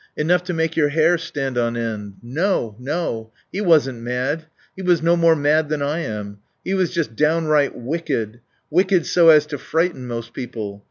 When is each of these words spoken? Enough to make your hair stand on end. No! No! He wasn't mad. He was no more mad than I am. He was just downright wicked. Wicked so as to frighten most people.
Enough 0.17 0.43
to 0.45 0.53
make 0.55 0.75
your 0.75 0.89
hair 0.89 1.15
stand 1.19 1.59
on 1.59 1.77
end. 1.77 2.15
No! 2.23 2.75
No! 2.79 3.31
He 3.51 3.61
wasn't 3.61 4.01
mad. 4.01 4.47
He 4.75 4.81
was 4.81 5.03
no 5.03 5.15
more 5.15 5.35
mad 5.35 5.69
than 5.69 5.83
I 5.83 5.99
am. 5.99 6.39
He 6.65 6.73
was 6.73 6.91
just 6.91 7.15
downright 7.15 7.77
wicked. 7.77 8.39
Wicked 8.71 9.05
so 9.05 9.29
as 9.29 9.45
to 9.45 9.59
frighten 9.59 10.07
most 10.07 10.33
people. 10.33 10.79